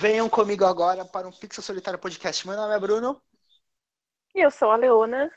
[0.00, 2.46] Venham comigo agora para um Pixel Solitário Podcast.
[2.46, 3.20] Meu nome é Bruno.
[4.32, 5.28] E eu sou a Leona.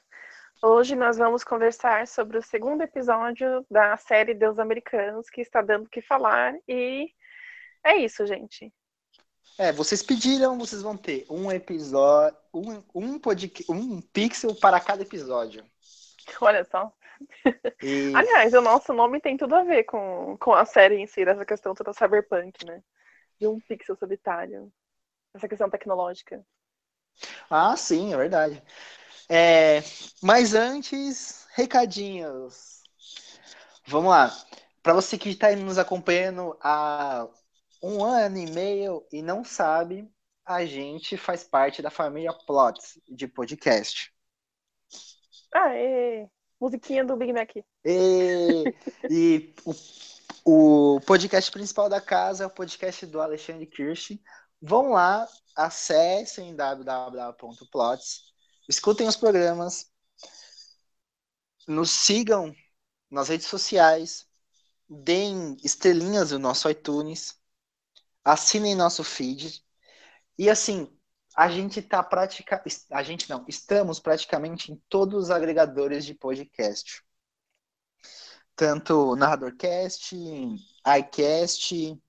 [0.61, 5.85] Hoje nós vamos conversar sobre o segundo episódio da série Deus Americanos, que está dando
[5.85, 6.53] o que falar.
[6.67, 7.09] E
[7.83, 8.71] é isso, gente.
[9.57, 15.01] É, vocês pediram, vocês vão ter um episódio, um, um, podcast, um pixel para cada
[15.01, 15.65] episódio.
[16.39, 16.93] Olha só.
[17.83, 18.13] E...
[18.15, 21.43] Aliás, o nosso nome tem tudo a ver com, com a série em si, essa
[21.43, 22.83] questão toda cyberpunk, né?
[23.41, 24.71] De um pixel solitário.
[25.33, 26.45] Essa questão tecnológica.
[27.49, 28.61] Ah, sim, é verdade.
[29.27, 29.81] É,
[30.21, 32.83] mas antes, recadinhos.
[33.87, 34.31] Vamos lá.
[34.83, 37.27] Para você que está nos acompanhando há
[37.81, 40.07] um ano e meio e não sabe,
[40.45, 44.13] a gente faz parte da família Plots de podcast.
[45.51, 46.27] Aê!
[46.59, 47.55] Musiquinha do Big Mac.
[47.83, 48.63] E,
[49.09, 49.73] e o,
[50.43, 54.19] o podcast principal da casa é o podcast do Alexandre Kirsch.
[54.61, 58.21] Vão lá, acessem www.plots,
[58.69, 59.91] escutem os programas,
[61.67, 62.53] nos sigam
[63.09, 64.27] nas redes sociais,
[64.87, 67.39] deem estrelinhas no nosso iTunes,
[68.23, 69.63] assinem nosso feed.
[70.37, 70.91] E assim,
[71.35, 72.61] a gente tá pratica...
[72.91, 77.03] a gente não, estamos praticamente em todos os agregadores de podcast.
[78.61, 80.15] Tanto Narradorcast,
[80.99, 81.99] iCast.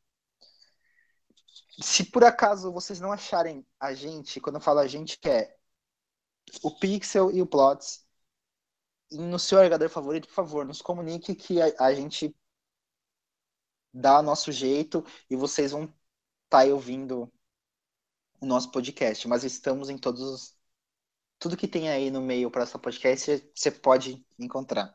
[1.81, 5.57] Se por acaso vocês não acharem a gente, quando eu falo a gente, é
[6.63, 8.07] o Pixel e o Plots,
[9.11, 12.37] no seu agregador favorito, por favor, nos comunique que a, a gente
[13.91, 15.95] dá nosso jeito e vocês vão estar
[16.51, 17.33] tá ouvindo
[18.43, 20.59] o nosso podcast, mas estamos em todos os.
[21.39, 24.95] Tudo que tem aí no meio para essa podcast você pode encontrar.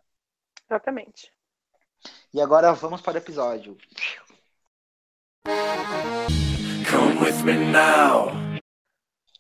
[0.69, 1.35] Exatamente.
[2.33, 3.77] E agora vamos para o episódio.
[6.89, 8.31] Come with me now.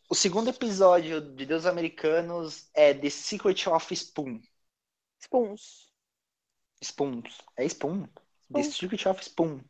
[0.09, 4.41] O segundo episódio de Deus Americanos é The Secret of Spoon.
[5.19, 5.91] Spoons.
[6.81, 7.41] Spoons.
[7.57, 8.03] É Spoon?
[8.05, 8.53] Spoon.
[8.53, 9.61] The Secret of Spoon.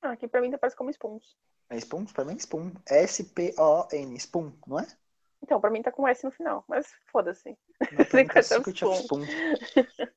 [0.00, 1.36] Ah, aqui pra mim tá parece como Spoons.
[1.70, 2.04] É Spoon?
[2.06, 2.72] Pra mim é Spoon.
[2.86, 4.16] S-P-O-N.
[4.16, 4.86] Spoon, não é?
[5.42, 7.58] Então, pra mim tá com S no final, mas foda-se.
[9.02, 9.26] Spoon.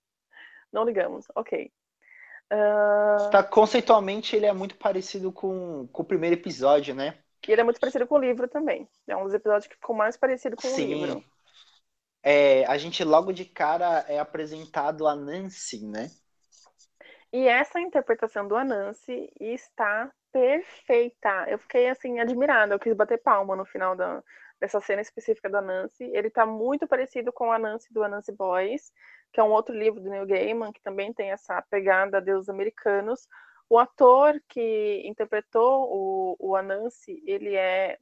[0.71, 1.71] não ligamos, ok.
[2.51, 3.29] Uh...
[3.29, 7.17] Tá, conceitualmente, ele é muito parecido com, com o primeiro episódio, né?
[7.47, 8.87] E ele é muito parecido com o livro também.
[9.07, 10.95] É um dos episódios que ficou mais parecido com Sim.
[10.95, 11.23] o livro.
[12.23, 16.09] É, a gente logo de cara é apresentado a Nancy, né?
[17.31, 21.45] E essa interpretação do Anansi está perfeita.
[21.47, 24.23] Eu fiquei assim admirada, eu quis bater palma no final da,
[24.59, 26.03] dessa cena específica da Nancy.
[26.13, 28.91] Ele está muito parecido com a Nancy do Anansi Boys,
[29.31, 33.27] que é um outro livro do Neil Gaiman, que também tem essa pegada deus americanos.
[33.69, 37.97] O ator que interpretou o, o Anansi, ele é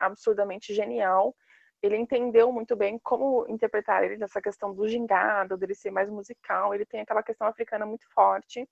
[0.00, 1.34] absurdamente genial.
[1.82, 6.74] Ele entendeu muito bem como interpretar ele nessa questão do gingado, dele ser mais musical.
[6.74, 8.62] Ele tem aquela questão africana muito forte.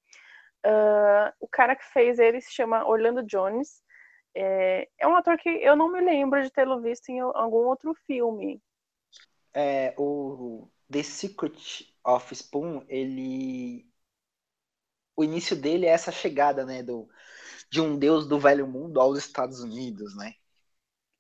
[0.64, 3.82] Uh, o cara que fez ele se chama Orlando Jones.
[4.34, 7.94] É, é, um ator que eu não me lembro de tê-lo visto em algum outro
[8.06, 8.62] filme.
[9.52, 13.86] É, o The Secret of Spoon, ele.
[15.16, 17.08] O início dele é essa chegada, né, do,
[17.70, 20.34] de um deus do velho mundo aos Estados Unidos, né?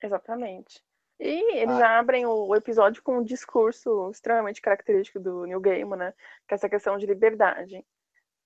[0.02, 0.82] Exatamente.
[1.18, 1.98] E eles ah.
[1.98, 6.14] abrem o, episódio com um discurso extremamente característico do Neil Gaiman, né?
[6.48, 7.84] Que é essa questão de liberdade.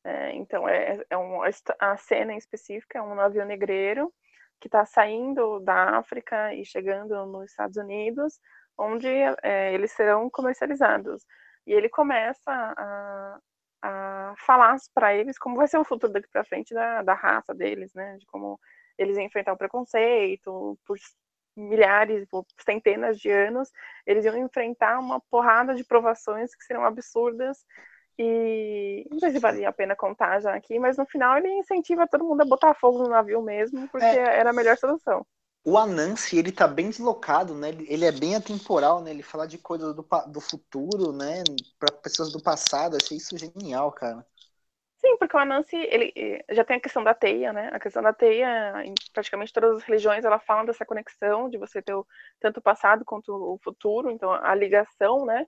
[0.03, 1.41] É, então, é, é um,
[1.79, 4.13] a cena em específica é um navio negreiro
[4.65, 8.41] que está saindo da África e chegando nos Estados Unidos,
[8.79, 9.07] onde
[9.43, 11.23] é, eles serão comercializados.
[11.67, 13.39] E ele começa a,
[13.83, 17.55] a falar para eles como vai ser o futuro daqui para frente da, da raça
[17.55, 18.17] deles, né?
[18.17, 18.59] De como
[18.97, 20.97] eles iam enfrentar o preconceito por
[21.55, 23.71] milhares, por centenas de anos,
[24.07, 27.67] eles iam enfrentar uma porrada de provações que seriam absurdas
[28.19, 32.06] e não sei se valia a pena contar já aqui, mas no final ele incentiva
[32.06, 34.38] todo mundo a botar fogo no navio mesmo, porque é.
[34.38, 35.26] era a melhor solução.
[35.66, 37.70] O Anansi, ele tá bem deslocado, né?
[37.70, 39.11] Ele é bem atemporal, né?
[39.11, 41.43] Ele fala de coisas do, do futuro, né?
[41.78, 42.96] Para pessoas do passado.
[42.96, 44.26] Achei isso genial, cara.
[44.99, 47.70] Sim, porque o Anansi, ele já tem a questão da teia, né?
[47.72, 51.81] A questão da teia, em praticamente todas as religiões, ela fala dessa conexão de você
[51.81, 52.06] ter o,
[52.40, 55.46] tanto o passado quanto o futuro, então a ligação, né?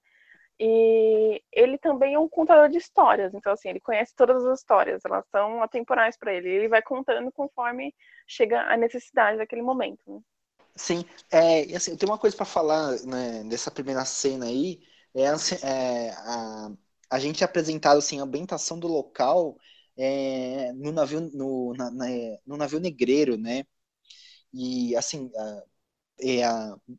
[0.58, 5.04] E ele também é um contador de histórias, então assim, ele conhece todas as histórias,
[5.04, 6.48] elas são atemporais para ele.
[6.48, 7.94] Ele vai contando conforme
[8.26, 10.00] chega a necessidade daquele momento.
[10.06, 10.20] Né?
[10.74, 13.42] Sim, é, assim, eu tenho uma coisa para falar né,
[13.74, 14.80] primeira cena aí,
[15.14, 15.24] é,
[15.62, 16.70] é a,
[17.10, 19.56] a gente é apresentado assim, a ambientação do local
[19.96, 22.06] é, no navio no, na, na,
[22.46, 23.64] no navio negreiro, né?
[24.52, 25.30] E assim,
[26.20, 26.40] é,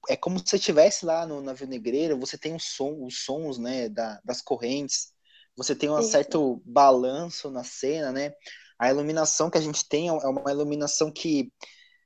[0.10, 3.58] é como se você estivesse lá no navio negreiro, você tem um som, os sons
[3.58, 5.14] né, da, das correntes,
[5.56, 8.32] você tem um certo balanço na cena, né?
[8.78, 11.52] A iluminação que a gente tem é uma iluminação que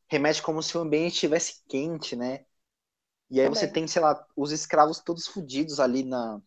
[0.09, 2.45] remete como se o ambiente estivesse quente, né?
[3.29, 6.41] E aí você tem, sei lá, os escravos todos fodidos ali na,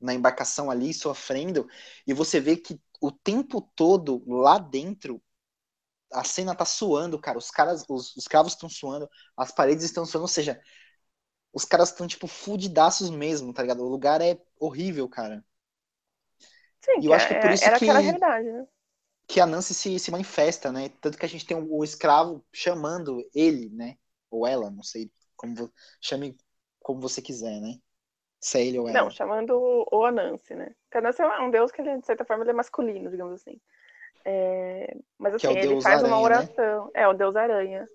[0.00, 1.68] na embarcação ali, sofrendo,
[2.06, 5.22] e você vê que o tempo todo lá dentro
[6.12, 7.38] a cena tá suando, cara.
[7.38, 10.60] Os caras, os, os escravos estão suando, as paredes estão suando, ou seja,
[11.52, 13.82] os caras estão, tipo, fudidaços mesmo, tá ligado?
[13.82, 15.44] O lugar é horrível, cara.
[16.80, 18.66] Sim, e eu acho que é por isso era que, aquela realidade, né?
[19.26, 20.88] que a Nancy se, se manifesta, né?
[21.00, 23.96] Tanto que a gente tem o, o escravo chamando ele, né?
[24.30, 25.70] Ou ela, não sei como
[26.00, 26.36] chame
[26.80, 27.78] como você quiser, né?
[28.40, 29.02] Se é ele ou ela.
[29.02, 29.52] Não, chamando
[29.92, 30.74] o Anansi, né?
[30.84, 33.60] Porque Anansi é um deus que, ele, de certa forma, ele é masculino, digamos assim.
[34.24, 34.96] É...
[35.18, 36.24] Mas assim, é ele faz aranha, uma né?
[36.24, 36.84] oração.
[36.86, 36.90] Né?
[36.94, 37.88] É, o deus aranha.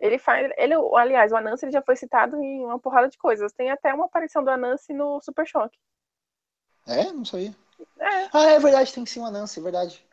[0.00, 0.50] Ele faz.
[0.56, 3.52] Ele, aliás, o Anansi ele já foi citado em uma porrada de coisas.
[3.52, 5.78] Tem até uma aparição do Anansi no Super Choque.
[6.86, 7.04] É?
[7.12, 7.54] Não sabia.
[7.98, 8.28] É.
[8.32, 10.06] Ah, é verdade, tem sim o Anansi, é verdade.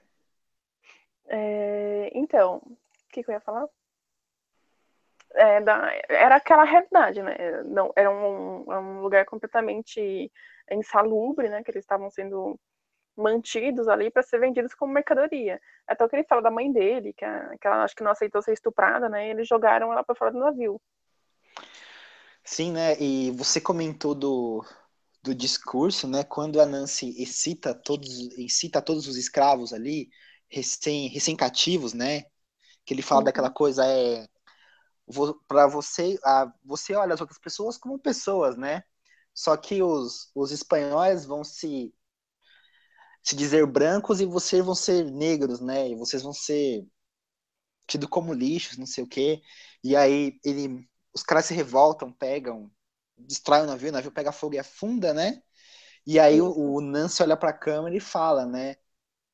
[1.28, 2.12] É...
[2.14, 2.78] Então, o
[3.12, 3.68] que, que eu ia falar?
[5.34, 7.36] é, da, era aquela realidade, né?
[7.66, 10.32] Não, era um, um lugar completamente
[10.72, 11.64] insalubre, né?
[11.64, 12.60] Que eles estavam sendo
[13.20, 15.62] mantidos ali para ser vendidos como mercadoria.
[15.88, 18.12] Até o que ele fala da mãe dele, que, a, que ela acho que não
[18.12, 19.28] aceitou ser estuprada, né?
[19.28, 20.82] E eles jogaram ela para fora do navio.
[22.44, 23.00] Sim, né?
[23.00, 24.66] E você comentou do,
[25.22, 26.24] do discurso, né?
[26.24, 30.10] Quando a Nancy excita todos, incita todos os escravos ali,
[30.48, 32.24] recém, recém cativos, né?
[32.86, 33.26] Que ele fala uhum.
[33.26, 34.28] daquela coisa é
[35.48, 38.84] para você, a, você olha as outras pessoas como pessoas, né?
[39.34, 41.94] Só que os, os espanhóis vão se
[43.24, 45.90] se dizer brancos e vocês vão ser negros, né?
[45.90, 46.86] E vocês vão ser
[47.88, 49.42] tido como lixos, não sei o quê.
[49.84, 52.72] E aí ele, os caras se revoltam, pegam,
[53.18, 55.42] destroem o navio, o navio pega fogo e afunda, né?
[56.08, 58.78] E aí o, o Nancy olha para a câmera e fala, né?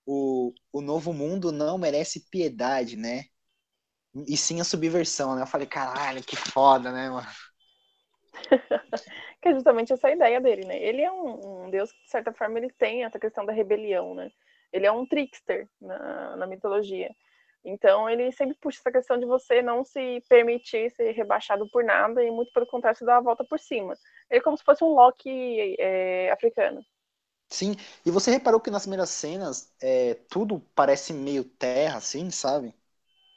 [0.05, 3.25] O, o novo mundo não merece piedade, né?
[4.27, 5.41] E sim a subversão, né?
[5.43, 7.27] Eu falei, caralho, que foda, né, mano?
[9.45, 10.81] que é justamente essa ideia dele, né?
[10.81, 14.15] Ele é um, um, deus que, de certa forma, ele tem essa questão da rebelião,
[14.15, 14.31] né?
[14.74, 17.15] Ele é um trickster na, na mitologia.
[17.63, 22.24] Então, ele sempre puxa essa questão de você não se permitir ser rebaixado por nada
[22.24, 23.94] e, muito pelo contrário, se dar a volta por cima.
[24.31, 26.83] Ele é como se fosse um Loki é, africano.
[27.50, 32.74] Sim, e você reparou que nas primeiras cenas é, tudo parece meio terra, assim, sabe?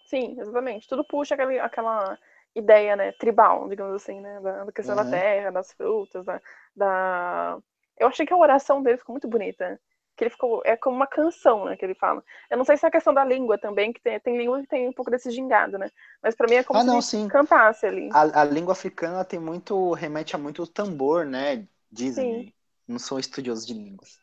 [0.06, 0.88] Sim, exatamente.
[0.88, 2.18] Tudo puxa aquele, aquela
[2.54, 5.04] ideia, né, tribal, digamos assim, né, da, da questão uhum.
[5.04, 6.40] da terra, das frutas, da,
[6.74, 7.58] da...
[7.98, 9.80] Eu achei que a oração dele ficou muito bonita.
[10.16, 12.24] Que ele ficou, é como uma canção, né, que ele fala.
[12.50, 14.66] Eu não sei se é a questão da língua também, que tem, tem língua que
[14.66, 15.88] tem um pouco desse gingado, né,
[16.22, 17.28] mas para mim é como ah, se não, sim.
[17.28, 18.08] cantasse ali.
[18.12, 22.44] A, a, língua africana tem muito, remete a muito tambor, né, dizem.
[22.44, 22.52] Sim.
[22.88, 24.18] Não sou estudioso de línguas.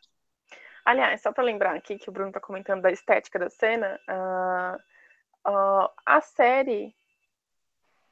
[0.84, 4.78] Aliás, só para lembrar aqui que o Bruno tá comentando da estética da cena, uh
[5.46, 6.92] Uh, a série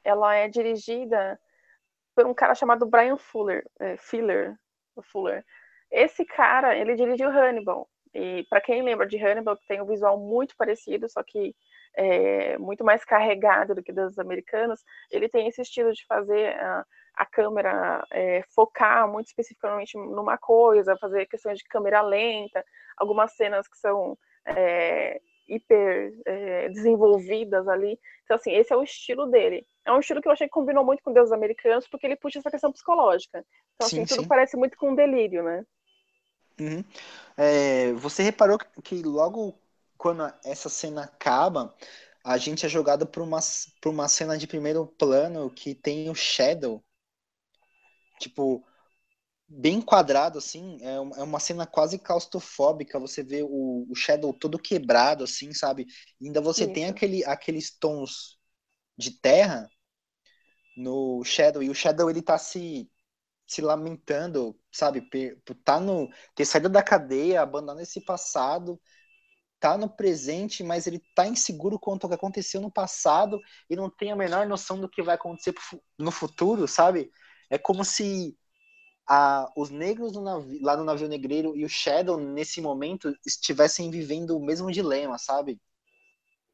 [0.05, 1.39] ela é dirigida
[2.15, 4.55] por um cara chamado Brian Fuller, é, Fuller,
[5.03, 5.45] Fuller.
[5.91, 7.89] Esse cara, ele dirigiu Hannibal.
[8.13, 11.55] E para quem lembra de Hannibal, tem um visual muito parecido, só que
[11.97, 16.85] é, muito mais carregado do que dos americanos, ele tem esse estilo de fazer a,
[17.17, 22.65] a câmera é, focar muito especificamente numa coisa, fazer questões de câmera lenta,
[22.97, 27.99] algumas cenas que são é, hiper é, desenvolvidas ali.
[28.25, 29.67] Então, assim, esse é o estilo dele.
[29.85, 32.39] É um estilo que eu achei que combinou muito com Deus Americanos, porque ele puxa
[32.39, 33.45] essa questão psicológica.
[33.75, 34.29] Então, assim, sim, tudo sim.
[34.29, 35.65] parece muito com um delírio, né?
[36.61, 36.85] Uhum.
[37.37, 39.59] É, você reparou que logo
[39.99, 41.75] quando essa cena acaba,
[42.23, 43.39] a gente é jogado por uma,
[43.81, 46.83] por uma cena de primeiro plano que tem o Shadow.
[48.19, 48.65] Tipo,
[49.49, 54.59] bem quadrado, assim, é, é uma cena quase claustrofóbica, você vê o, o Shadow todo
[54.59, 55.87] quebrado, assim, sabe?
[56.21, 56.73] E ainda você Isso.
[56.73, 58.39] tem aquele, aqueles tons
[58.97, 59.69] de terra
[60.77, 62.91] no Shadow, e o Shadow, ele tá se,
[63.47, 65.03] se lamentando, sabe?
[65.03, 68.81] Por tá no, ter saído da cadeia, abandonando esse passado,
[69.61, 73.89] tá no presente, mas ele tá inseguro quanto ao que aconteceu no passado e não
[73.89, 75.55] tem a menor noção do que vai acontecer
[75.99, 77.11] no futuro, sabe?
[77.49, 78.37] É como se
[79.07, 83.91] a, os negros no navio, lá no navio negreiro e o Shadow, nesse momento, estivessem
[83.91, 85.61] vivendo o mesmo dilema, sabe?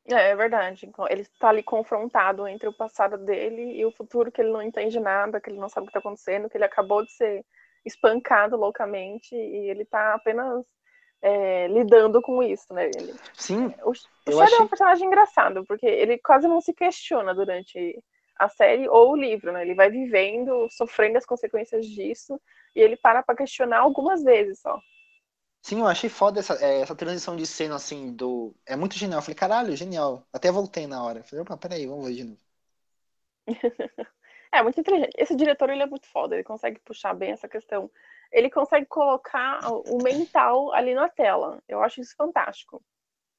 [0.09, 0.91] É, é verdade.
[1.09, 4.99] Ele está ali confrontado entre o passado dele e o futuro que ele não entende
[4.99, 7.45] nada, que ele não sabe o que está acontecendo, que ele acabou de ser
[7.85, 10.65] espancado loucamente e ele está apenas
[11.23, 12.91] é, lidando com isso, né?
[12.95, 13.67] Ele, Sim.
[13.83, 14.59] O, o Shadow achei...
[14.59, 18.03] é um personagem engraçado, porque ele quase não se questiona durante
[18.41, 19.61] a série ou o livro, né?
[19.61, 22.41] Ele vai vivendo, sofrendo as consequências disso,
[22.75, 24.81] e ele para pra questionar algumas vezes só.
[25.63, 28.55] Sim, eu achei foda essa, é, essa transição de cena, assim, do...
[28.65, 29.19] É muito genial.
[29.19, 30.27] Eu falei, caralho, genial.
[30.33, 31.19] Até voltei na hora.
[31.19, 32.41] Eu falei, opa, peraí, vamos ver de novo.
[34.51, 35.13] é, muito inteligente.
[35.19, 36.35] Esse diretor, ele é muito foda.
[36.35, 37.91] Ele consegue puxar bem essa questão.
[38.33, 41.63] Ele consegue colocar o mental ali na tela.
[41.69, 42.83] Eu acho isso fantástico.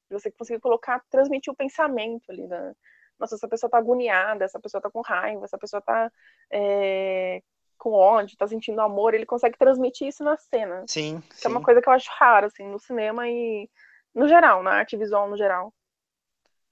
[0.08, 2.72] Você conseguir colocar, transmitir o pensamento ali, né?
[3.22, 6.10] Nossa, essa pessoa tá agoniada, essa pessoa tá com raiva, essa pessoa tá
[6.50, 7.40] é,
[7.78, 10.84] com ódio, tá sentindo amor, ele consegue transmitir isso na cena.
[10.88, 11.20] Sim.
[11.30, 11.46] Que sim.
[11.46, 13.70] é uma coisa que eu acho rara, assim, no cinema e
[14.12, 15.72] no geral, na arte visual no geral.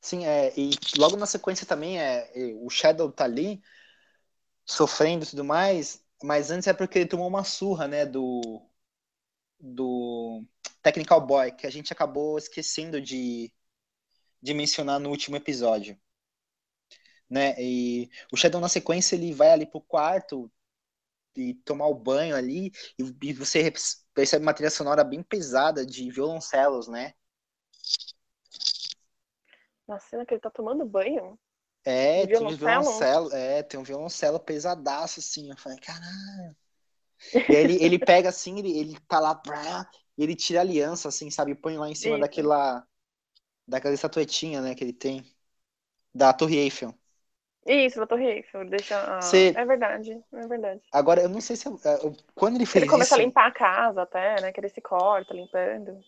[0.01, 2.29] Sim, é, e logo na sequência também é,
[2.61, 3.63] o Shadow tá ali
[4.65, 8.61] sofrendo e tudo mais, mas antes é porque ele tomou uma surra, né, do
[9.61, 10.43] do
[10.83, 13.53] Technical Boy, que a gente acabou esquecendo de,
[14.43, 16.01] de mencionar no último episódio.
[17.31, 17.55] Né?
[17.59, 20.51] E o Shadow na sequência ele vai ali pro quarto
[21.37, 23.73] e tomar o banho ali, e, e você
[24.13, 27.15] percebe uma trilha sonora bem pesada de violoncelos, né?
[29.87, 31.39] Na cena que ele tá tomando banho?
[31.85, 35.51] É, tem um violoncelo, é, tem um violoncelo pesadaço, assim.
[35.51, 36.57] Eu falei, caralho.
[37.49, 39.41] E ele, ele pega assim, ele, ele tá lá,
[40.17, 41.55] e ele tira a aliança, assim, sabe?
[41.55, 42.21] Põe lá em cima Isso.
[42.21, 42.87] daquela.
[43.67, 45.25] Daquela estatuetinha, né, que ele tem.
[46.13, 46.95] Da Torre Eiffel.
[47.67, 48.65] Isso, da Torre Eiffel.
[48.65, 49.21] Deixa.
[49.21, 49.53] Cê...
[49.57, 50.81] É verdade, é verdade.
[50.93, 51.67] Agora, eu não sei se.
[51.67, 52.17] Eu...
[52.35, 53.21] Quando ele fez Ele começa isso...
[53.21, 54.53] a limpar a casa até, né?
[54.53, 56.01] Que ele se corta limpando.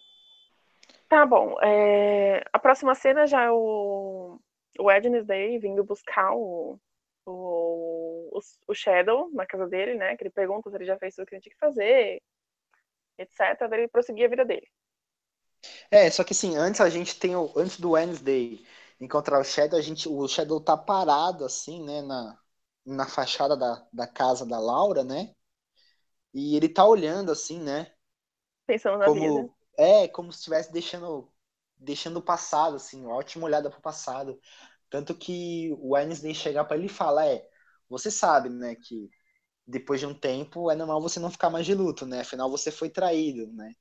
[1.08, 1.56] Tá bom.
[1.62, 2.42] É...
[2.52, 4.38] A próxima cena já é o,
[4.78, 6.78] o Wednesday vindo buscar o...
[7.26, 8.40] O...
[8.66, 10.16] o Shadow na casa dele, né?
[10.16, 12.22] Que ele pergunta se ele já fez tudo que ele tinha que fazer,
[13.18, 13.68] etc.
[13.68, 14.66] Daí ele prosseguir a vida dele.
[15.90, 17.52] É, só que assim, antes a gente tem o.
[17.54, 18.64] Antes do Wednesday
[19.04, 22.38] encontrar o Shadow, a gente, o Shadow tá parado assim, né, na,
[22.86, 25.34] na fachada da, da casa da Laura, né?
[26.34, 27.92] E ele tá olhando assim, né?
[28.66, 29.48] Pensando na como, vida.
[29.78, 31.30] É, como se estivesse deixando
[31.76, 34.40] deixando o passado, assim, uma ótima olhada pro passado.
[34.88, 37.48] Tanto que o Wednesday chegar para ele e fala, é,
[37.88, 39.10] você sabe, né, que
[39.66, 42.20] depois de um tempo é normal você não ficar mais de luto, né?
[42.22, 43.74] Afinal você foi traído, né?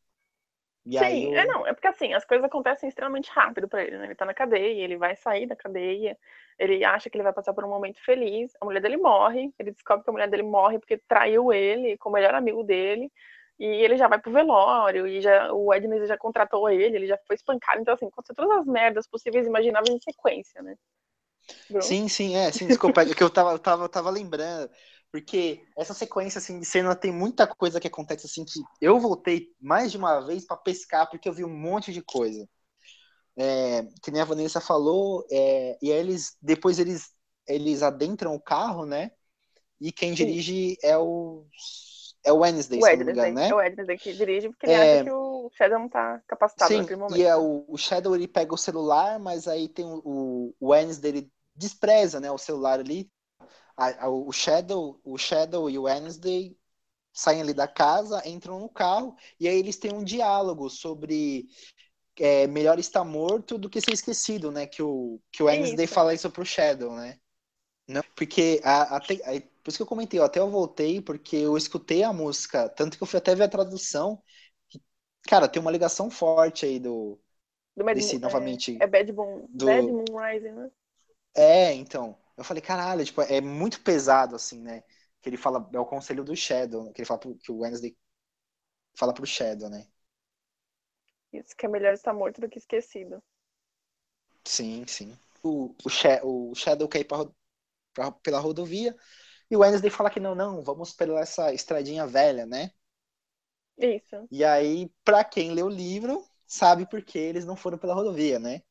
[0.86, 1.40] E Sim, eu...
[1.40, 4.06] é não, é porque assim, as coisas acontecem extremamente rápido para ele, né?
[4.06, 6.18] Ele tá na cadeia, ele vai sair da cadeia,
[6.58, 9.72] ele acha que ele vai passar por um momento feliz, a mulher dele morre, ele
[9.72, 13.12] descobre que a mulher dele morre porque traiu ele com o melhor amigo dele,
[13.60, 17.18] e ele já vai pro velório, e já, o Edney já contratou ele, ele já
[17.28, 20.76] foi espancado, então assim, aconteceu todas as merdas possíveis e imagináveis em sequência, né?
[21.70, 21.84] Bruno?
[21.84, 24.70] Sim, sim, é, sim, desculpa, é que eu tava, tava, tava lembrando.
[25.12, 29.50] Porque essa sequência assim, de cena tem muita coisa que acontece assim que eu voltei
[29.60, 32.48] mais de uma vez para pescar porque eu vi um monte de coisa.
[33.36, 37.10] É, que nem a Vanessa falou, é, e aí eles depois eles
[37.48, 39.12] eles adentram o carro, né?
[39.80, 40.78] E quem dirige Sim.
[40.84, 41.46] é o
[42.24, 43.50] é o Wednesday, o Wednesday, engano, né?
[43.50, 44.94] É o Wednesday que dirige porque ele é...
[44.96, 47.18] acha que o Shadow não tá capacitado Sim, naquele momento.
[47.18, 51.12] E é o, o Shadow ele pega o celular, mas aí tem o, o Wednesday
[51.12, 53.10] ele despreza, né, o celular ali
[53.82, 56.56] a, a, o Shadow, o Shadow e o Wednesday
[57.12, 61.48] saem ali da casa, entram no carro e aí eles têm um diálogo sobre
[62.18, 64.68] é, melhor estar morto do que ser esquecido, né?
[64.68, 65.94] Que o que o Wednesday isso.
[65.94, 67.20] fala isso pro Shadow, né?
[67.88, 71.36] Não, porque a, até, a, por isso que eu comentei, eu até eu voltei porque
[71.36, 74.22] eu escutei a música, tanto que eu fui até ver a tradução.
[74.70, 74.80] Que,
[75.28, 77.20] cara, tem uma ligação forte aí do,
[77.76, 78.78] do Bad desse, Moon, novamente.
[78.80, 79.66] É, é Bad Moon, do...
[79.66, 80.72] Bad Moon Rising, né?
[81.36, 82.21] É, então.
[82.42, 84.82] Eu falei, caralho, tipo, é muito pesado, assim, né?
[85.22, 87.96] Que ele fala, é o conselho do Shadow, que ele fala pro, que o Wednesday
[88.96, 89.88] fala pro Shadow, né?
[91.34, 93.22] Isso, que é melhor estar morto do que esquecido.
[94.46, 95.18] Sim, sim.
[95.44, 95.76] O,
[96.24, 97.26] o, o Shadow quer ir pra,
[97.94, 98.96] pra, pela rodovia
[99.52, 102.72] e o Wednesday fala que não, não, vamos pela essa estradinha velha, né?
[103.78, 104.30] Isso.
[104.32, 108.40] E aí, pra quem lê o livro, sabe por que eles não foram pela rodovia,
[108.40, 108.64] né?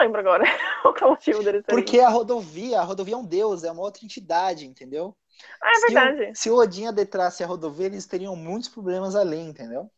[0.00, 0.44] Não lembro agora
[1.04, 4.66] o motivo deles Porque a rodovia, a rodovia é um deus, é uma outra entidade,
[4.66, 5.14] entendeu?
[5.62, 6.30] Ah, é se verdade.
[6.30, 9.90] O, se o Odin adentrasse a rodovia, eles teriam muitos problemas ali, entendeu?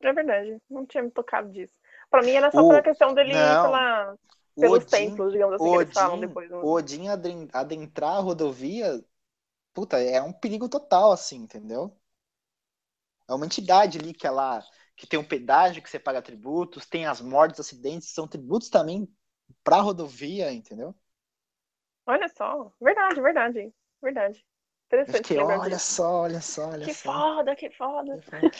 [0.00, 0.56] É verdade.
[0.70, 1.74] Não tinha me tocado disso.
[2.08, 2.68] Pra mim era só o...
[2.68, 4.16] pela questão dele não, ir pela,
[4.54, 6.50] pelos Odin, templos, digamos assim, Odin, que eles falam depois.
[6.52, 7.08] O Odin
[7.52, 9.04] adentrar a rodovia,
[9.74, 11.92] puta, é um perigo total, assim, entendeu?
[13.28, 14.62] É uma entidade ali que ela
[14.98, 19.08] que tem um pedágio que você paga tributos, tem as mortes, acidentes, são tributos também
[19.62, 20.92] para rodovia, entendeu?
[22.04, 24.44] Olha só, verdade, verdade, verdade.
[24.86, 25.18] Interessante.
[25.18, 27.12] Fiquei, olha só, olha só, olha que só.
[27.12, 28.50] Foda, que foda, que foda.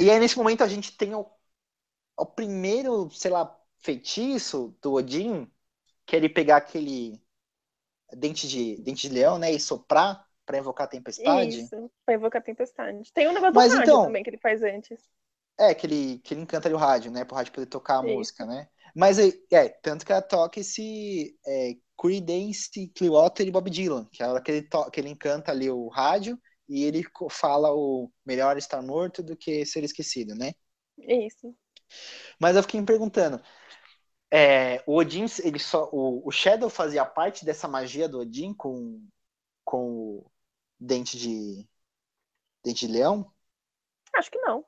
[0.00, 1.30] E aí nesse momento a gente tem o,
[2.16, 5.48] o primeiro, sei lá, feitiço do Odin,
[6.04, 7.22] que é ele pegar aquele
[8.16, 11.60] dente de, dente de leão, né, e soprar para invocar a tempestade.
[11.60, 13.12] Isso, pra invocar a tempestade.
[13.12, 15.08] Tem um negócio Mas do rádio então- também que ele faz antes.
[15.58, 18.02] É, que ele, que ele encanta ali o rádio, né, pro rádio poder tocar a
[18.02, 18.68] música, né.
[18.94, 24.22] Mas, é, é, tanto que ela toca esse é, Creedence Clearwater e Bob Dylan, que
[24.22, 26.38] é a hora que ele, to- que ele encanta ali o rádio
[26.68, 30.52] e ele fala o melhor estar morto do que ser esquecido, né.
[30.98, 31.56] Isso.
[32.40, 33.40] Mas eu fiquei me perguntando,
[34.32, 39.02] é, o Odin, ele só, o, o Shadow fazia parte dessa magia do Odin com,
[39.64, 40.32] com o
[40.80, 41.68] dente de
[42.64, 43.32] dente de leão?
[44.14, 44.64] Acho que não.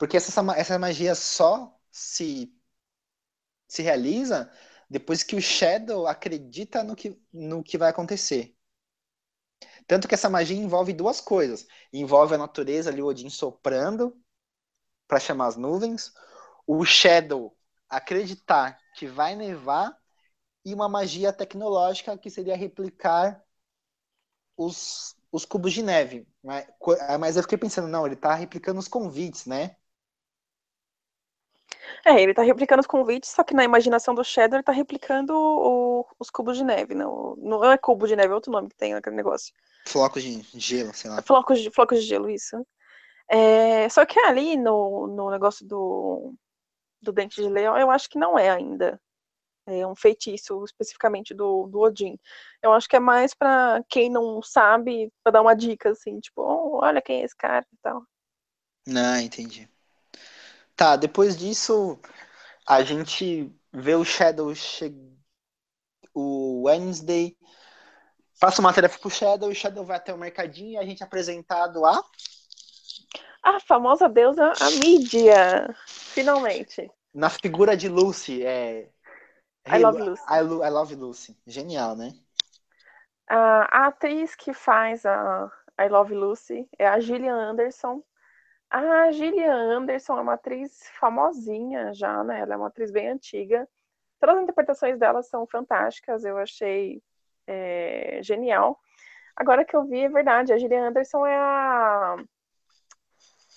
[0.00, 2.52] Porque essa, essa magia só se
[3.68, 4.50] se realiza
[4.88, 8.56] depois que o Shadow acredita no que, no que vai acontecer.
[9.86, 11.66] Tanto que essa magia envolve duas coisas.
[11.92, 14.18] Envolve a natureza ali, o Odin soprando
[15.08, 16.12] para chamar as nuvens,
[16.66, 17.56] o Shadow
[17.88, 19.96] acreditar que vai nevar
[20.64, 23.44] e uma magia tecnológica que seria replicar
[24.56, 26.26] os, os cubos de neve.
[26.42, 26.66] Mas,
[27.18, 29.76] mas eu fiquei pensando, não, ele tá replicando os convites, né?
[32.04, 35.34] É, ele tá replicando os convites, só que na imaginação do Shadow ele tá replicando
[35.34, 36.94] o- os cubos de neve.
[36.94, 39.52] Não, não é cubo de neve, é outro nome que tem naquele negócio.
[39.86, 41.22] Flocos de gelo, sei lá.
[41.22, 42.56] Flocos de, flocos de gelo, isso.
[43.28, 46.34] É, só que ali no, no negócio do,
[47.02, 49.00] do dente de leão, eu acho que não é ainda.
[49.66, 52.18] É um feitiço especificamente do, do Odin.
[52.62, 56.42] Eu acho que é mais pra quem não sabe, pra dar uma dica, assim, tipo,
[56.42, 58.02] "Oh, olha quem é esse cara e tal.
[58.86, 59.66] Não, entendi.
[60.80, 62.00] Tá, depois disso,
[62.66, 64.90] a gente vê o Shadow che...
[66.14, 67.36] o Wednesday
[68.40, 71.06] passa uma tarefa pro Shadow, o Shadow vai até o mercadinho e a gente é
[71.06, 72.02] apresentado a
[73.42, 76.90] A famosa deusa Amidia, finalmente.
[77.12, 78.88] na figura de Lucy, é
[79.68, 80.22] I Love Lucy.
[80.30, 81.36] I, Lo- I Love Lucy.
[81.46, 82.14] Genial, né?
[83.28, 88.02] A, a atriz que faz a I Love Lucy é a Gillian Anderson.
[88.70, 92.40] A Gillian Anderson é uma atriz famosinha já, né?
[92.40, 93.68] Ela é uma atriz bem antiga.
[94.20, 97.02] Todas as interpretações dela são fantásticas, eu achei
[97.46, 98.78] é, genial.
[99.34, 102.16] Agora que eu vi, é verdade, a Gillian Anderson é a.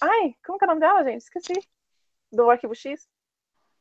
[0.02, 1.22] Ai, como que é o nome dela, gente?
[1.22, 1.54] Esqueci.
[2.32, 3.08] Do Arquivo X?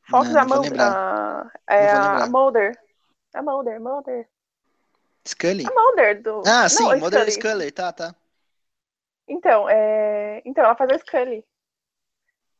[0.09, 0.81] Fox Não, a não Mulder.
[0.81, 2.79] a- É a, a Mulder.
[3.33, 4.29] A Mulder, Mulder.
[5.25, 5.65] Scully?
[5.65, 6.43] A Mulder do.
[6.45, 7.31] Ah, sim, Não, Modern Scully.
[7.31, 8.13] Scully, tá, tá.
[9.27, 10.41] Então, é...
[10.45, 11.45] então, ela faz a Scully.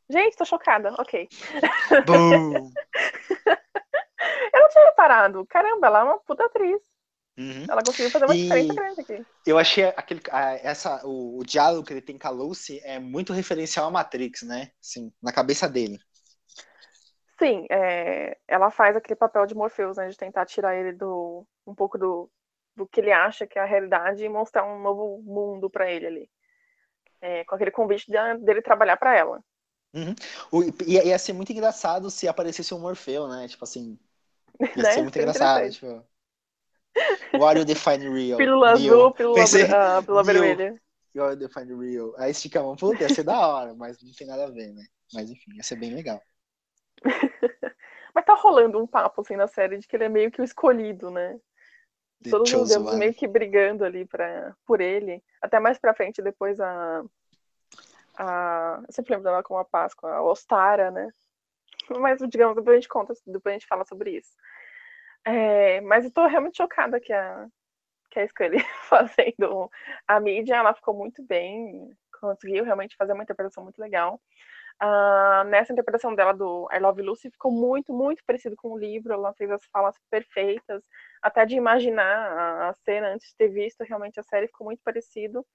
[0.09, 0.93] Gente, tô chocada.
[0.99, 1.27] Ok.
[4.53, 5.45] Eu não tinha reparado.
[5.47, 6.81] Caramba, ela é uma puta atriz.
[7.37, 7.65] Uhum.
[7.67, 9.25] Ela conseguiu fazer uma E- diferença grande aqui.
[9.45, 12.99] Eu achei aquele, a- essa, o, o diálogo que ele tem com a Lucy é
[12.99, 14.71] muito referencial a Matrix, né?
[14.79, 15.99] Sim, na cabeça dele.
[17.39, 20.07] Sim, é, ela faz aquele papel de Morpheus, né?
[20.07, 22.29] De tentar tirar ele do um pouco do,
[22.75, 26.05] do que ele acha que é a realidade e mostrar um novo mundo pra ele
[26.05, 26.29] ali.
[27.23, 29.41] É, com aquele convite de- dele trabalhar pra ela.
[30.51, 33.47] O, ia, ia ser muito engraçado se aparecesse um Morfeu, né?
[33.47, 33.97] Tipo assim,
[34.59, 34.93] ia né?
[34.93, 35.71] ser muito engraçado.
[35.71, 36.03] Tipo,
[37.39, 38.37] what you define real?
[38.37, 38.73] Pílula Neo.
[38.73, 40.81] azul, pílula, Pensei, ah, pílula vermelha.
[41.15, 42.13] What you define real?
[42.17, 44.73] Aí estica a mão, puta, ia ser da hora, mas não tem nada a ver,
[44.73, 44.83] né?
[45.13, 46.21] Mas enfim, ia ser bem legal.
[48.13, 50.43] Mas tá rolando um papo assim na série de que ele é meio que o
[50.43, 51.39] escolhido, né?
[52.23, 55.21] The Todos os deuses meio que brigando ali pra, por ele.
[55.41, 57.03] Até mais pra frente, depois a.
[58.17, 61.09] a eu sempre lembro dela como a Páscoa, a Ostara, né?
[61.89, 64.31] Mas, digamos, depois a gente conta, depois a gente fala sobre isso.
[65.25, 67.47] É, mas eu tô realmente chocada que a,
[68.09, 69.69] que a Scully fazendo
[70.07, 74.21] a mídia, ela ficou muito bem, conseguiu realmente fazer uma interpretação muito legal.
[74.79, 79.13] Ah, nessa interpretação dela do I Love Lucy ficou muito, muito parecido com o livro.
[79.13, 80.83] Ela fez as falas perfeitas,
[81.21, 85.45] até de imaginar a, cena antes de ter visto realmente a série ficou muito parecido.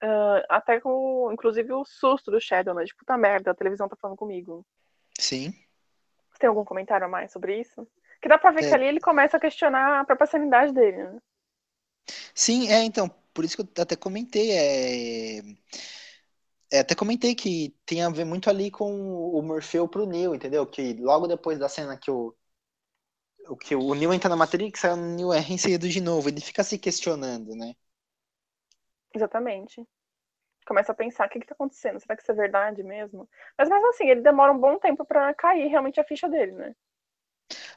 [0.00, 2.84] Ah, até com, inclusive, o susto do Shadow, né?
[2.84, 4.66] De puta merda, a televisão tá falando comigo.
[5.18, 5.52] Sim.
[6.32, 7.86] Você tem algum comentário a mais sobre isso?
[8.20, 8.68] Que dá pra ver É.
[8.68, 11.18] que ali ele começa a questionar a própria sanidade dele, né?
[12.34, 15.42] Sim, é, então, por isso que eu até comentei, é...
[16.72, 18.92] é, até comentei que tem a ver muito ali com
[19.30, 20.66] o Morfeu pro Neo, entendeu?
[20.66, 22.34] Que logo depois da cena que o,
[23.48, 26.40] o que o Neo entra na Matrix, aí o Neo é reinserido de novo, ele
[26.40, 27.74] fica se questionando, né?
[29.14, 29.86] Exatamente.
[30.66, 33.28] Começa a pensar o que, que tá acontecendo, será que isso é verdade mesmo?
[33.58, 36.74] Mas mesmo assim, ele demora um bom tempo pra cair realmente a ficha dele, né?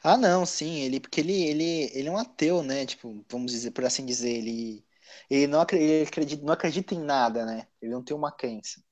[0.02, 2.86] Ah, não, sim, ele, porque ele, ele, ele é um ateu, né?
[2.86, 4.84] Tipo, vamos dizer, por assim dizer, ele,
[5.30, 7.66] ele não acredita, ele acredita, não acredita em nada, né?
[7.80, 8.82] Ele não tem uma crença.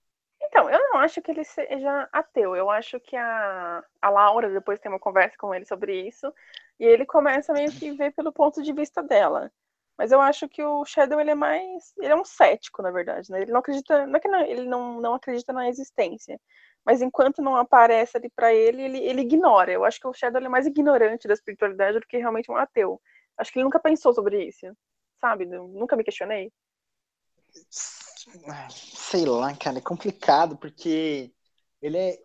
[0.96, 2.54] Acho que ele seja ateu.
[2.56, 6.32] Eu acho que a, a Laura depois tem uma conversa com ele sobre isso.
[6.78, 9.50] E ele começa meio que ver pelo ponto de vista dela.
[9.96, 11.94] Mas eu acho que o Shadow ele é mais.
[11.98, 13.30] Ele é um cético, na verdade.
[13.30, 13.42] Né?
[13.42, 14.06] Ele não acredita.
[14.06, 16.40] Não é que não, ele não, não acredita na existência.
[16.84, 19.72] Mas enquanto não aparece ali para ele, ele, ele ignora.
[19.72, 23.00] Eu acho que o Shadow é mais ignorante da espiritualidade do que realmente um ateu.
[23.38, 24.66] Acho que ele nunca pensou sobre isso.
[25.20, 25.46] Sabe?
[25.46, 26.52] Nunca me questionei.
[28.70, 31.32] Sei lá, cara, é complicado, porque
[31.80, 32.18] ele é.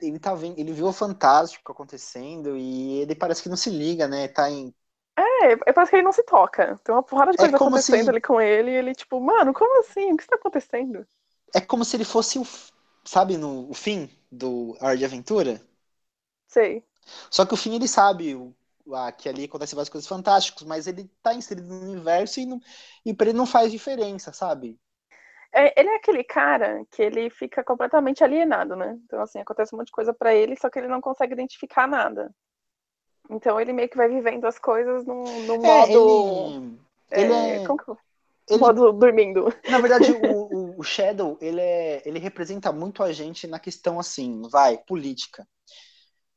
[0.00, 4.06] Ele tá vendo, ele viu o fantástico acontecendo e ele parece que não se liga,
[4.06, 4.28] né?
[4.28, 4.72] Tá em
[5.18, 6.78] é, é, parece que ele não se toca.
[6.84, 8.10] Tem uma porrada de é coisa é acontecendo se...
[8.10, 10.12] ali com ele e ele, tipo, mano, como assim?
[10.12, 11.04] O que está acontecendo?
[11.54, 12.46] É como se ele fosse o,
[13.04, 15.60] sabe, no o fim do Hora de Aventura?
[16.46, 16.84] Sei.
[17.30, 18.54] Só que o fim ele sabe o,
[18.94, 22.60] a, que ali acontecem várias coisas fantásticas, mas ele tá inserido no universo e, não,
[23.04, 24.78] e pra ele não faz diferença, sabe?
[25.52, 28.98] É, ele é aquele cara que ele fica completamente alienado, né?
[29.04, 31.86] Então, assim, acontece um monte de coisa para ele, só que ele não consegue identificar
[31.86, 32.30] nada.
[33.30, 36.78] Então ele meio que vai vivendo as coisas no, no é, modo.
[37.10, 37.66] Ele, ele é, é...
[37.66, 37.90] Como que...
[38.48, 38.60] Ele...
[38.60, 39.52] modo dormindo.
[39.68, 44.42] Na verdade, o, o, Shadow, ele, é, ele representa muito a gente na questão, assim,
[44.50, 45.46] vai, política.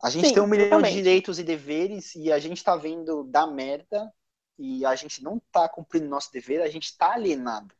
[0.03, 0.91] A gente Sim, tem um milhão totalmente.
[0.91, 4.11] de direitos e deveres e a gente tá vendo da merda
[4.57, 7.73] e a gente não tá cumprindo nosso dever, a gente tá alienado,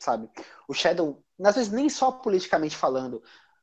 [0.00, 0.28] sabe?
[0.68, 3.22] O Shadow, às vezes nem só politicamente falando,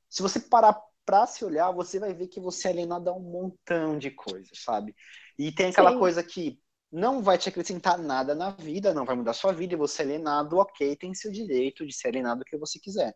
[0.10, 3.20] se você parar pra se olhar, você vai ver que você é alienado a um
[3.22, 4.96] montão de coisas, sabe?
[5.38, 6.00] E tem aquela Sim.
[6.00, 6.60] coisa que
[6.92, 10.06] não vai te acrescentar nada na vida, não vai mudar sua vida, e você é
[10.06, 13.16] alienado, ok, tem seu direito de ser alienado o que você quiser.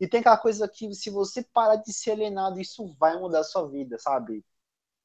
[0.00, 3.44] E tem aquela coisa que se você parar de ser alienado, isso vai mudar a
[3.44, 4.44] sua vida, sabe?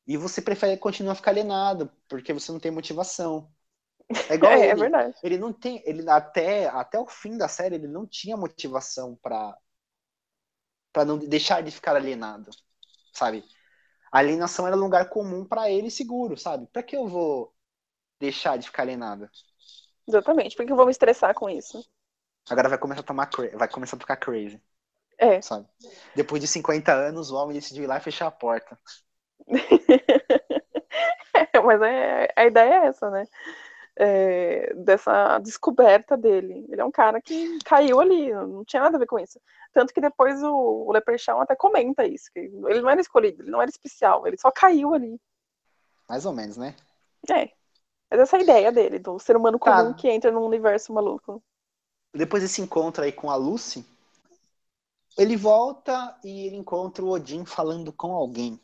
[0.08, 3.52] E você prefere continuar a ficar alienado, porque você não tem motivação.
[4.30, 4.72] É igual é, ele.
[4.72, 5.16] É verdade.
[5.24, 9.58] Ele não tem, ele até até o fim da série ele não tinha motivação para
[10.92, 12.50] para não deixar de ficar alienado,
[13.14, 13.44] sabe?
[14.12, 16.68] A alienação era um lugar comum para ele seguro, sabe?
[16.68, 17.54] Para que eu vou
[18.18, 19.30] deixar de ficar alienado?
[20.08, 21.84] Exatamente, porque eu vou me estressar com isso.
[22.50, 24.62] Agora vai começar a tomar vai começar a ficar crazy.
[25.18, 25.42] É.
[25.42, 25.68] Sabe?
[26.16, 28.78] Depois de 50 anos, o homem decidiu ir lá e fechar a porta.
[31.54, 33.26] é, mas é, a ideia é essa, né?
[33.98, 36.66] É, dessa descoberta dele.
[36.70, 39.40] Ele é um cara que caiu ali, não tinha nada a ver com isso.
[39.74, 43.52] Tanto que depois o, o Leprechaun até comenta isso, que ele não era escolhido, ele
[43.52, 45.20] não era especial, ele só caiu ali.
[46.08, 46.76] Mais ou menos, né?
[47.30, 47.50] É.
[48.10, 49.78] Mas essa é a ideia dele, do ser humano tá.
[49.78, 49.98] comum tá.
[49.98, 51.42] que entra num universo maluco.
[52.14, 53.86] Depois desse encontro aí com a Lucy,
[55.18, 58.60] ele volta e ele encontra o Odin falando com alguém.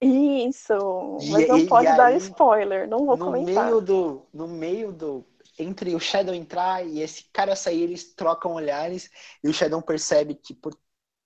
[0.00, 3.64] Isso, mas e, não pode dar spoiler, não vou no comentar.
[3.64, 5.26] Meio do, no meio do.
[5.58, 9.10] Entre o Shadow entrar e esse cara sair, eles trocam olhares
[9.44, 10.74] e o Shadow percebe que por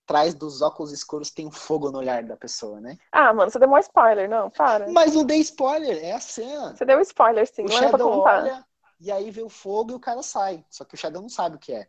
[0.04, 2.98] trás dos óculos escuros tem um fogo no olhar da pessoa, né?
[3.12, 4.90] Ah, mano, você deu um spoiler, não, para.
[4.90, 6.74] Mas não dei spoiler, é a cena.
[6.74, 8.64] Você deu spoiler, sim, o não Shadow olha
[9.00, 10.64] e aí vê o fogo e o cara sai.
[10.70, 11.86] Só que o Shadow não sabe o que é.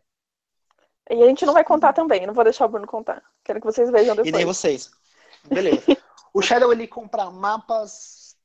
[1.10, 3.22] E a gente não vai contar também, não vou deixar o Bruno contar.
[3.44, 4.28] Quero que vocês vejam depois.
[4.28, 4.90] E nem vocês.
[5.44, 5.82] Beleza.
[6.36, 8.36] O Shadow ele compra mapas,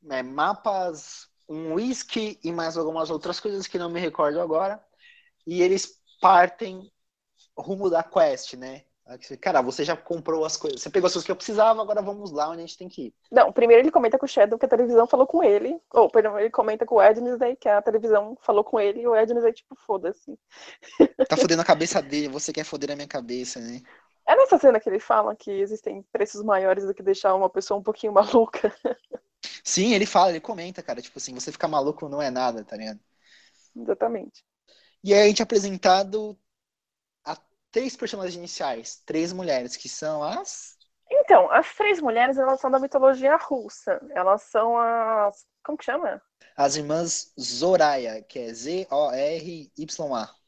[0.00, 4.80] né, mapas, um whisky e mais algumas outras coisas que não me recordo agora.
[5.44, 6.88] E eles partem
[7.58, 8.84] rumo da quest, né?
[9.40, 12.30] Cara, você já comprou as coisas, você pegou as coisas que eu precisava, agora vamos
[12.30, 13.14] lá onde a gente tem que ir.
[13.32, 16.38] Não, primeiro ele comenta com o Shadow que a televisão falou com ele, ou perdão,
[16.38, 19.74] ele comenta com o Ednesday que a televisão falou com ele e o Ednesday tipo,
[19.84, 20.38] foda-se.
[21.28, 23.82] Tá fodendo a cabeça dele, você quer foder a minha cabeça, né?
[24.32, 27.78] É nessa cena que ele fala que existem preços maiores do que deixar uma pessoa
[27.78, 28.74] um pouquinho maluca.
[29.62, 32.74] Sim, ele fala, ele comenta, cara, tipo assim, você ficar maluco não é nada, tá
[32.74, 32.98] ligado?
[33.76, 34.42] Exatamente.
[35.04, 36.38] E aí a gente é apresentado
[37.26, 37.36] a
[37.70, 40.78] três personagens iniciais, três mulheres, que são as.
[41.10, 44.00] Então, as três mulheres, elas são da mitologia russa.
[44.14, 45.46] Elas são as.
[45.62, 46.22] Como que chama?
[46.56, 50.41] As irmãs Zoraya, que é Z-O-R-Y-A.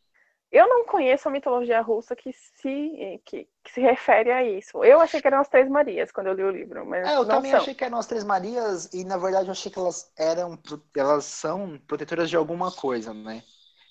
[0.55, 4.85] Eu não conheço a mitologia russa que se, que, que, se refere a isso.
[4.85, 7.27] Eu achei que eram as Três Marias quando eu li o livro, mas é, eu
[7.27, 7.59] também são.
[7.59, 10.57] achei que eram as Três Marias e na verdade eu achei que elas eram,
[10.97, 13.43] elas são protetoras de alguma coisa, né?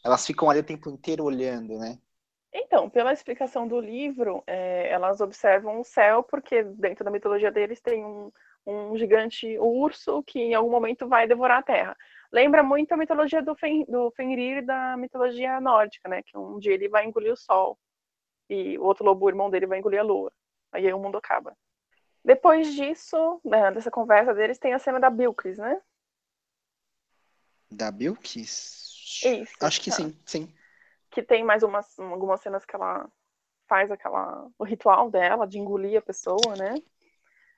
[0.06, 1.99] Elas ficam ali o tempo inteiro olhando, né?
[2.54, 7.82] Então, pela explicação do livro, é, elas observam o céu porque dentro da mitologia deles
[7.82, 8.32] tem um,
[8.65, 11.97] um gigante urso que em algum momento vai devorar a Terra
[12.34, 16.24] lembra muito a mitologia do, Fen do Fenrir da mitologia nórdica, né?
[16.24, 17.80] Que um dia ele vai engolir o sol
[18.50, 20.34] e o outro lobo, o irmão dele, vai engolir a lua.
[20.72, 21.56] Aí o mundo acaba.
[22.26, 25.80] Depois disso, né, dessa conversa deles, tem a cena da Bilkis, né?
[27.69, 29.22] Da Bilkis?
[29.24, 29.54] Isso.
[29.62, 30.54] Acho que sim, sim.
[31.12, 33.08] Que tem mais umas, algumas cenas que ela
[33.67, 36.76] faz aquela o ritual dela de engolir a pessoa, né?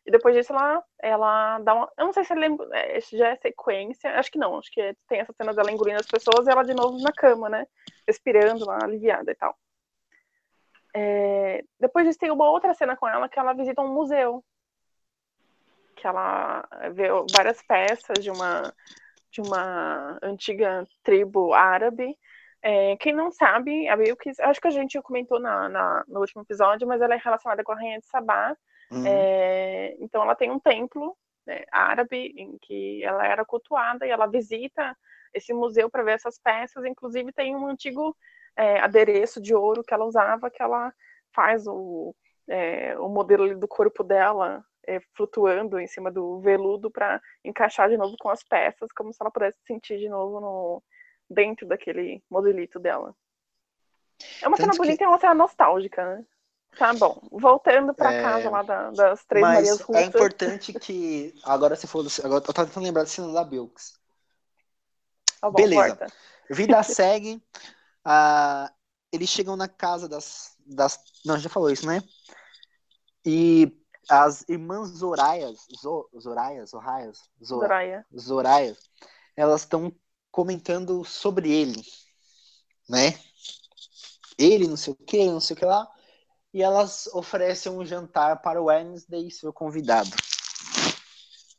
[0.05, 1.91] E depois disso ela, ela dá uma.
[1.97, 4.11] Eu não sei se lembra, é, já é sequência.
[4.19, 6.75] Acho que não, acho que tem essa cena dela engolindo as pessoas e ela de
[6.75, 7.65] novo na cama, né?
[8.07, 9.57] Respirando lá, aliviada e tal.
[10.95, 14.43] É, depois disso tem uma outra cena com ela que ela visita um museu.
[15.95, 18.71] Que ela vê várias peças de uma,
[19.31, 22.15] de uma antiga tribo árabe.
[22.61, 26.43] É, quem não sabe, a Bilkis, acho que a gente comentou na, na, no último
[26.43, 28.55] episódio, mas ela é relacionada com a Rainha de Sabá
[28.91, 29.05] Uhum.
[29.05, 34.27] É, então ela tem um templo né, árabe em que ela era cultuada e ela
[34.27, 34.95] visita
[35.33, 36.85] esse museu para ver essas peças.
[36.85, 38.15] Inclusive tem um antigo
[38.55, 40.93] é, adereço de ouro que ela usava, que ela
[41.33, 42.15] faz o,
[42.47, 47.97] é, o modelo do corpo dela é, flutuando em cima do veludo para encaixar de
[47.97, 50.83] novo com as peças, como se ela pudesse sentir de novo no,
[51.29, 53.13] dentro daquele modelito dela.
[54.41, 55.03] É uma Tanto cena bonita que...
[55.03, 56.25] e uma cena nostálgica, né?
[56.77, 57.21] Tá bom.
[57.31, 58.21] Voltando para é...
[58.21, 60.03] casa lá da, das Três Mas Marias Russas.
[60.03, 61.33] É importante que.
[61.43, 62.07] Agora você falou.
[62.23, 63.93] Agora eu tava tentando lembrar da cena da Bilks.
[65.39, 65.95] Tá bom, Beleza.
[65.95, 66.13] Porta.
[66.49, 67.41] Vida segue.
[68.05, 68.69] uh,
[69.11, 70.99] eles chegam na casa das, das.
[71.25, 72.03] Não, já falou isso, né?
[73.25, 73.71] E
[74.09, 75.65] as irmãs Zoraias.
[76.19, 76.69] Zoraias?
[76.69, 77.29] Zoraias?
[77.43, 78.05] Zoraya.
[78.17, 78.77] Zoraias.
[79.35, 79.93] Elas estão
[80.29, 81.81] comentando sobre ele.
[82.87, 83.17] Né?
[84.37, 85.94] Ele, não sei o que, não sei o que lá
[86.55, 90.09] e elas oferecem um jantar para o Wednesday, seu convidado.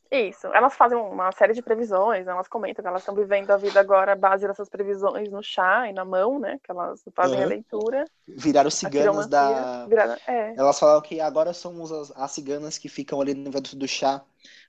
[0.09, 2.31] Isso, elas fazem uma série de previsões, né?
[2.31, 5.93] elas comentam que elas estão vivendo a vida agora base dessas previsões no chá e
[5.93, 6.59] na mão, né?
[6.63, 7.43] Que elas fazem uhum.
[7.43, 8.05] a leitura.
[8.27, 9.85] Viraram ciganas da.
[9.85, 10.17] Viraram...
[10.25, 10.55] É.
[10.57, 14.25] Elas falaram que agora somos as, as, ciganas que ficam ali no vento do chá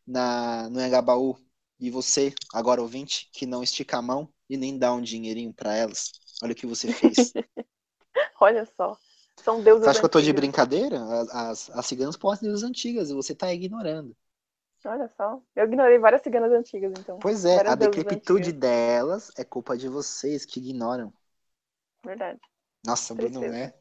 [0.06, 1.38] na, no Engabaú.
[1.80, 5.74] E você, agora ouvinte, que não estica a mão e nem dá um dinheirinho para
[5.74, 6.12] elas.
[6.42, 7.32] Olha o que você fez.
[8.40, 8.94] Olha só.
[9.42, 10.98] São deuses Você acha que eu tô de brincadeira?
[11.32, 14.16] As, as, ciganas podem deusas antigas e você tá ignorando.
[14.84, 15.40] Olha só.
[15.56, 17.18] Eu ignorei várias ciganas antigas, então.
[17.18, 21.12] Pois é, várias a decrepitude delas é culpa de vocês que ignoram.
[22.04, 22.40] Verdade.
[22.86, 23.74] Nossa, Bruno, né?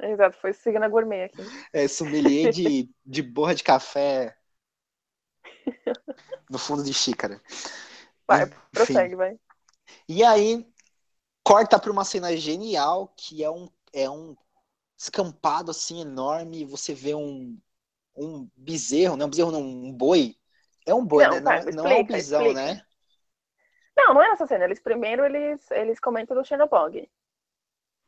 [0.00, 1.42] Exato, foi cigana gourmet aqui.
[1.72, 4.36] É, sommelier de, de borra de café
[6.48, 7.40] no fundo de xícara.
[8.26, 8.56] Vai, Enfim.
[8.72, 9.38] prossegue, vai.
[10.08, 10.66] E aí,
[11.42, 14.36] corta pra uma cena genial, que é um, é um
[14.98, 17.56] escampado assim enorme, você vê um,
[18.16, 20.36] um bezerro, não é um bezerro, não, um boi.
[20.84, 21.40] É um boi, não, né?
[21.40, 22.74] Não, explica, não é um bisão, explica.
[22.74, 22.82] né?
[23.96, 24.64] Não, não é essa cena.
[24.64, 27.08] Eles primeiro eles, eles comentam do Xenobog.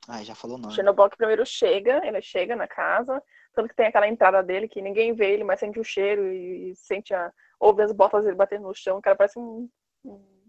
[0.09, 0.69] Ah, já falou não.
[0.69, 3.23] O Xenobog primeiro chega, ele chega na casa,
[3.55, 6.71] tanto que tem aquela entrada dele que ninguém vê ele, mas sente o cheiro e,
[6.71, 7.33] e sente a.
[7.61, 9.69] ouve as botas dele batendo no chão, o cara parece um,
[10.05, 10.40] um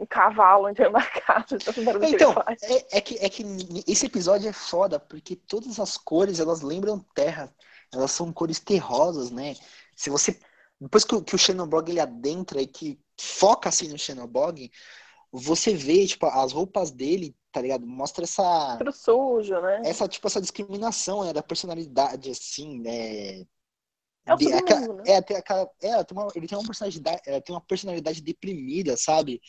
[0.00, 1.58] um cavalo entrando na casa.
[2.08, 3.44] Então, é, é, que, é que
[3.86, 7.54] esse episódio é foda, porque todas as cores, elas lembram terra.
[7.92, 9.54] Elas são cores terrosas, né?
[9.94, 10.40] Se você...
[10.80, 14.70] Depois que, que o Xenobog ele adentra e que foca assim no Xenobog,
[15.30, 17.86] você vê, tipo, as roupas dele, tá ligado?
[17.86, 18.78] Mostra essa...
[18.78, 19.82] Tudo sujo, né?
[19.84, 21.34] Essa, tipo, essa discriminação, né?
[21.34, 23.44] Da personalidade, assim, né?
[24.24, 25.02] É o de, aquela, né?
[25.06, 29.40] é, tem aquela, é, tem uma, ele tem uma personalidade, tem uma personalidade deprimida, sabe?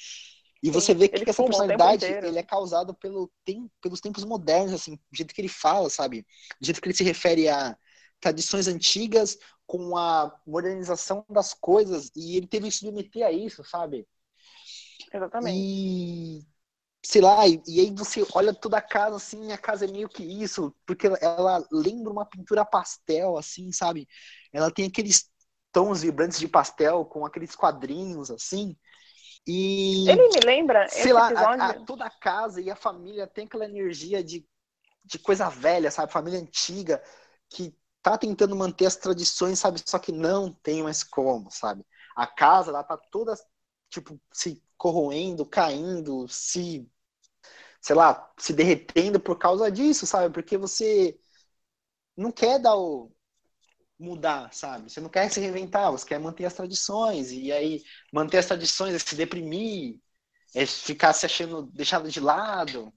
[0.63, 4.95] E você vê que essa personalidade ele é causado pelo tem, pelos tempos modernos, assim,
[4.95, 6.26] do jeito que ele fala, sabe?
[6.60, 7.76] Do jeito que ele se refere a
[8.19, 13.63] tradições antigas com a modernização das coisas e ele teve que se submeter a isso,
[13.63, 14.08] sabe?
[15.12, 15.58] Exatamente.
[15.58, 16.45] E
[17.04, 20.08] sei lá, e, e, aí você olha toda a casa assim, a casa é meio
[20.08, 24.08] que isso, porque ela, ela lembra uma pintura pastel, assim, sabe?
[24.54, 25.30] Ela tem aqueles
[25.71, 28.78] tons vibrantes de pastel com aqueles quadrinhos, assim.
[29.46, 30.10] E.
[30.10, 30.88] Ele me lembra.
[30.89, 34.48] Sei lá, a, a, toda a casa e a família tem aquela energia de,
[35.04, 36.12] de coisa velha, sabe?
[36.12, 37.02] Família antiga,
[37.50, 39.82] que tá tentando manter as tradições, sabe?
[39.86, 41.86] Só que não tem mais como, sabe?
[42.15, 43.34] A casa, ela tá toda,
[43.89, 46.89] tipo, se corroendo, caindo, se.
[47.82, 50.32] Sei lá, se derretendo por causa disso, sabe?
[50.32, 51.20] Porque você
[52.15, 53.12] não quer dar o,
[54.02, 54.90] mudar, sabe?
[54.90, 57.32] Você não quer se reinventar, você quer manter as tradições.
[57.32, 60.00] E aí, manter as tradições é se deprimir,
[60.56, 62.94] é ficar se achando deixado de lado.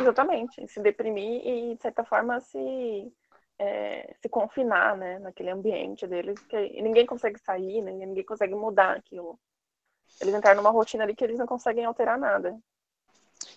[0.00, 3.12] Exatamente, se deprimir e, de certa forma, se,
[3.58, 8.96] é, se confinar né, naquele ambiente deles, que ninguém consegue sair, né, ninguém consegue mudar
[8.96, 9.38] aquilo.
[10.20, 12.58] Eles entraram numa rotina ali que eles não conseguem alterar nada.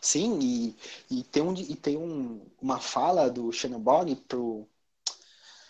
[0.01, 0.75] Sim, e,
[1.10, 4.67] e tem, um, e tem um, uma fala do Xenobog pro,